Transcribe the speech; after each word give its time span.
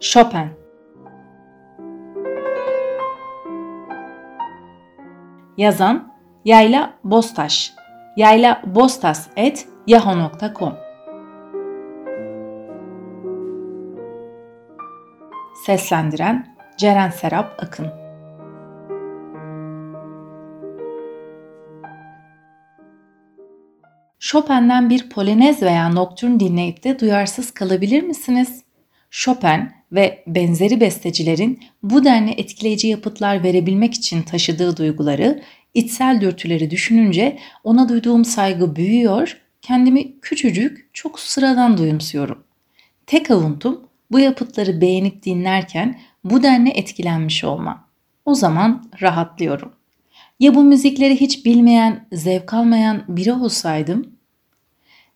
Chopin. 0.00 0.50
Yazan 5.56 6.12
Yayla 6.44 6.94
Bostaş. 7.04 7.72
Yayla 8.16 8.62
Bostas 8.66 9.28
et 9.36 9.68
yahoo.com 9.86 10.74
Seslendiren 15.66 16.56
Ceren 16.76 17.10
Serap 17.10 17.62
Akın 17.62 18.09
Chopin'den 24.20 24.90
bir 24.90 25.08
polonez 25.08 25.62
veya 25.62 25.88
nokturn 25.88 26.40
dinleyip 26.40 26.84
de 26.84 26.98
duyarsız 26.98 27.50
kalabilir 27.50 28.02
misiniz? 28.02 28.62
Chopin 29.10 29.70
ve 29.92 30.24
benzeri 30.26 30.80
bestecilerin 30.80 31.60
bu 31.82 32.04
denli 32.04 32.30
etkileyici 32.30 32.88
yapıtlar 32.88 33.44
verebilmek 33.44 33.94
için 33.94 34.22
taşıdığı 34.22 34.76
duyguları, 34.76 35.42
içsel 35.74 36.20
dürtüleri 36.20 36.70
düşününce 36.70 37.38
ona 37.64 37.88
duyduğum 37.88 38.24
saygı 38.24 38.76
büyüyor, 38.76 39.40
kendimi 39.62 40.20
küçücük, 40.20 40.90
çok 40.92 41.20
sıradan 41.20 41.78
duyumsuyorum. 41.78 42.44
Tek 43.06 43.30
avuntum 43.30 43.88
bu 44.10 44.20
yapıtları 44.20 44.80
beğenip 44.80 45.22
dinlerken 45.22 46.00
bu 46.24 46.42
denli 46.42 46.70
etkilenmiş 46.70 47.44
olmam. 47.44 47.86
O 48.24 48.34
zaman 48.34 48.90
rahatlıyorum. 49.02 49.79
Ya 50.40 50.54
bu 50.54 50.64
müzikleri 50.64 51.20
hiç 51.20 51.46
bilmeyen, 51.46 52.06
zevk 52.12 52.54
almayan 52.54 53.04
biri 53.08 53.32
olsaydım? 53.32 54.12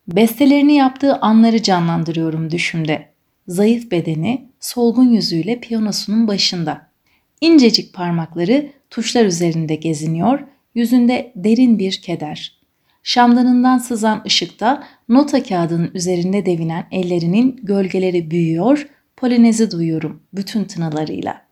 Bestelerini 0.07 0.75
yaptığı 0.75 1.15
anları 1.15 1.63
canlandırıyorum 1.63 2.51
düşümde. 2.51 3.09
Zayıf 3.47 3.91
bedeni, 3.91 4.49
solgun 4.59 5.09
yüzüyle 5.09 5.59
piyanosunun 5.59 6.27
başında. 6.27 6.87
İncecik 7.41 7.93
parmakları 7.93 8.71
tuşlar 8.89 9.25
üzerinde 9.25 9.75
geziniyor, 9.75 10.39
yüzünde 10.75 11.31
derin 11.35 11.79
bir 11.79 12.01
keder. 12.01 12.59
Şamdanından 13.03 13.77
sızan 13.77 14.23
ışıkta 14.25 14.83
nota 15.09 15.43
kağıdının 15.43 15.91
üzerinde 15.93 16.45
devinen 16.45 16.87
ellerinin 16.91 17.59
gölgeleri 17.63 18.31
büyüyor, 18.31 18.87
polinezi 19.17 19.71
duyuyorum 19.71 20.23
bütün 20.33 20.63
tınılarıyla. 20.63 21.44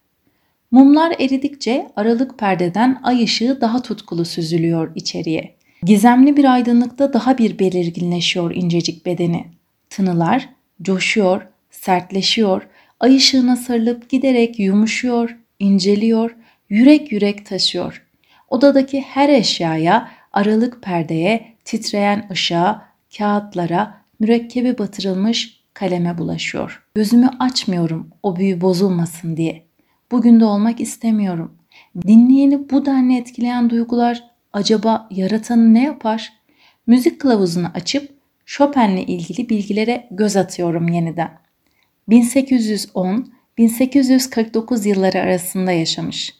Mumlar 0.74 1.16
eridikçe 1.20 1.92
aralık 1.96 2.40
perdeden 2.40 3.00
ay 3.04 3.24
ışığı 3.24 3.58
daha 3.62 3.82
tutkulu 3.82 4.26
süzülüyor 4.26 4.92
içeriye. 4.96 5.56
Gizemli 5.84 6.38
bir 6.38 6.54
aydınlıkta 6.54 7.14
daha 7.14 7.38
bir 7.38 7.60
belirginleşiyor 7.60 8.56
incecik 8.56 9.06
bedeni. 9.06 9.46
Tınılar 9.90 10.50
coşuyor, 10.82 11.48
sertleşiyor, 11.72 12.68
ay 13.00 13.16
ışığına 13.16 13.56
sarılıp 13.56 14.10
giderek 14.10 14.60
yumuşuyor, 14.60 15.38
inceliyor, 15.60 16.36
yürek 16.70 17.12
yürek 17.12 17.46
taşıyor. 17.46 18.06
Odadaki 18.50 19.02
her 19.02 19.30
eşyaya, 19.30 20.12
aralık 20.32 20.84
perdeye, 20.84 21.54
titreyen 21.66 22.28
ışığa, 22.32 22.86
kağıtlara, 23.18 23.98
mürekkebi 24.20 24.78
batırılmış 24.78 25.64
kaleme 25.74 26.18
bulaşıyor. 26.18 26.84
Gözümü 26.96 27.30
açmıyorum 27.40 28.10
o 28.24 28.36
büyü 28.36 28.62
bozulmasın 28.62 29.38
diye. 29.38 29.73
Bugün 30.14 30.40
de 30.40 30.46
olmak 30.46 30.80
istemiyorum. 30.80 31.58
Dinleyeni 32.08 32.70
bu 32.70 32.86
denli 32.86 33.18
etkileyen 33.18 33.70
duygular 33.70 34.24
acaba 34.54 35.08
yaratanı 35.12 35.74
ne 35.74 35.84
yapar? 35.84 36.34
Müzik 36.88 37.22
kılavuzunu 37.22 37.68
açıp 37.74 38.10
Chopin'le 38.46 39.06
ilgili 39.08 39.50
bilgilere 39.50 40.08
göz 40.12 40.36
atıyorum 40.36 40.88
yeniden. 40.88 41.32
1810-1849 42.10 44.88
yılları 44.88 45.20
arasında 45.20 45.72
yaşamış. 45.72 46.34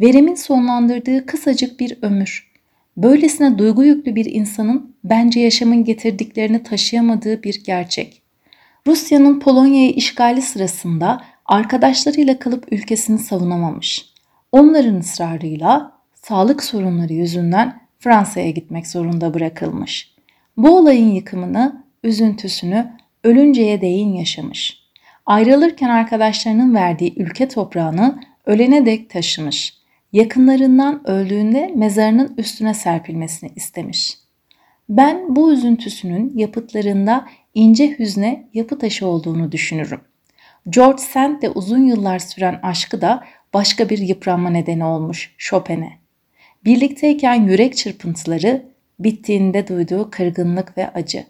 Verimin 0.00 0.34
sonlandırdığı 0.34 1.26
kısacık 1.26 1.80
bir 1.80 1.98
ömür. 2.02 2.50
Böylesine 2.96 3.58
duygu 3.58 3.84
yüklü 3.84 4.14
bir 4.14 4.24
insanın 4.24 4.94
bence 5.04 5.40
yaşamın 5.40 5.84
getirdiklerini 5.84 6.62
taşıyamadığı 6.62 7.42
bir 7.42 7.64
gerçek. 7.64 8.22
Rusya'nın 8.86 9.40
Polonya'yı 9.40 9.90
işgali 9.90 10.42
sırasında 10.42 11.33
arkadaşlarıyla 11.46 12.38
kalıp 12.38 12.72
ülkesini 12.72 13.18
savunamamış. 13.18 14.06
Onların 14.52 14.96
ısrarıyla 14.96 15.92
sağlık 16.14 16.64
sorunları 16.64 17.12
yüzünden 17.12 17.80
Fransa'ya 17.98 18.50
gitmek 18.50 18.86
zorunda 18.86 19.34
bırakılmış. 19.34 20.14
Bu 20.56 20.76
olayın 20.76 21.10
yıkımını, 21.10 21.84
üzüntüsünü 22.02 22.92
ölünceye 23.24 23.80
değin 23.80 24.12
yaşamış. 24.12 24.84
Ayrılırken 25.26 25.88
arkadaşlarının 25.88 26.74
verdiği 26.74 27.14
ülke 27.16 27.48
toprağını 27.48 28.20
ölene 28.46 28.86
dek 28.86 29.10
taşımış. 29.10 29.74
Yakınlarından 30.12 31.08
öldüğünde 31.08 31.72
mezarının 31.74 32.34
üstüne 32.38 32.74
serpilmesini 32.74 33.50
istemiş. 33.56 34.18
Ben 34.88 35.36
bu 35.36 35.52
üzüntüsünün 35.52 36.32
yapıtlarında 36.38 37.28
ince 37.54 37.98
hüzne 37.98 38.48
yapı 38.54 38.78
taşı 38.78 39.06
olduğunu 39.06 39.52
düşünürüm. 39.52 40.00
George 40.70 41.02
Sand'le 41.02 41.50
uzun 41.54 41.86
yıllar 41.86 42.18
süren 42.18 42.60
aşkı 42.62 43.00
da 43.00 43.24
başka 43.54 43.88
bir 43.88 43.98
yıpranma 43.98 44.50
nedeni 44.50 44.84
olmuş 44.84 45.34
Chopin'e. 45.38 45.92
Birlikteyken 46.64 47.34
yürek 47.34 47.76
çırpıntıları, 47.76 48.62
bittiğinde 48.98 49.68
duyduğu 49.68 50.10
kırgınlık 50.10 50.78
ve 50.78 50.90
acı. 50.90 51.24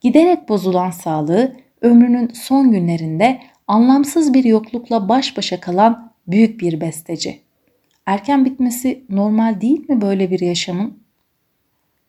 Giderek 0.00 0.48
bozulan 0.48 0.90
sağlığı 0.90 1.56
ömrünün 1.80 2.28
son 2.28 2.72
günlerinde 2.72 3.40
anlamsız 3.66 4.34
bir 4.34 4.44
yoklukla 4.44 5.08
baş 5.08 5.36
başa 5.36 5.60
kalan 5.60 6.12
büyük 6.26 6.60
bir 6.60 6.80
besteci. 6.80 7.40
Erken 8.06 8.44
bitmesi 8.44 9.04
normal 9.10 9.60
değil 9.60 9.90
mi 9.90 10.00
böyle 10.00 10.30
bir 10.30 10.40
yaşamın? 10.40 10.98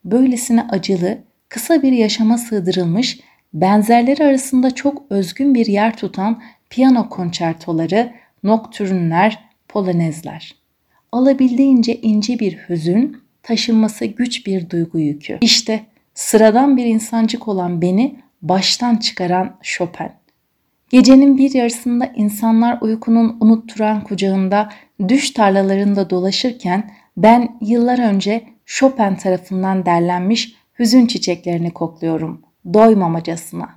Böylesine 0.06 0.68
acılı, 0.70 1.18
kısa 1.50 1.82
bir 1.82 1.92
yaşama 1.92 2.38
sığdırılmış, 2.38 3.20
benzerleri 3.54 4.24
arasında 4.24 4.76
çok 4.76 5.04
özgün 5.10 5.56
bir 5.56 5.66
yer 5.66 5.98
tutan 5.98 6.42
piyano 6.70 7.10
konçertoları, 7.10 8.14
noktürnler, 8.44 9.40
polonezler. 9.68 10.56
Alabildiğince 11.12 11.96
ince 12.02 12.40
bir 12.40 12.58
hüzün, 12.70 13.18
taşınması 13.44 14.06
güç 14.06 14.48
bir 14.48 14.70
duygu 14.70 15.00
yükü. 15.00 15.38
İşte 15.42 15.86
sıradan 16.14 16.78
bir 16.78 16.86
insancık 16.86 17.48
olan 17.48 17.82
beni 17.82 18.20
baştan 18.42 18.96
çıkaran 18.96 19.56
Chopin. 19.62 20.10
Gecenin 20.90 21.38
bir 21.38 21.54
yarısında 21.54 22.12
insanlar 22.16 22.78
uykunun 22.82 23.38
unutturan 23.40 24.04
kucağında 24.04 24.70
düş 25.08 25.32
tarlalarında 25.32 26.10
dolaşırken 26.10 26.92
ben 27.18 27.58
yıllar 27.62 28.00
önce 28.00 28.44
Chopin 28.66 29.16
tarafından 29.16 29.86
derlenmiş 29.86 30.56
hüzün 30.80 31.06
çiçeklerini 31.06 31.72
kokluyorum 31.72 32.47
doymamacasına. 32.74 33.77